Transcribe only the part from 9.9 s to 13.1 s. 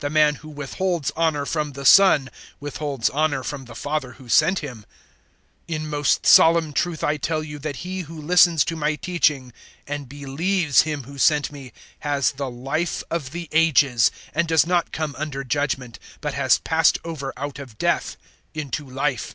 believes Him who sent me, has the Life